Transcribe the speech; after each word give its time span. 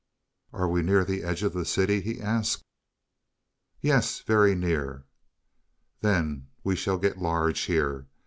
"Are 0.51 0.67
we 0.67 0.81
near 0.81 1.05
the 1.05 1.21
edge 1.21 1.43
of 1.43 1.53
the 1.53 1.63
city?" 1.63 2.01
he 2.01 2.19
asked. 2.19 2.63
"Yes, 3.81 4.21
very 4.21 4.55
near." 4.55 5.05
"Then 5.99 6.47
we 6.63 6.75
shall 6.75 6.97
get 6.97 7.19
large 7.19 7.59
here. 7.69 8.07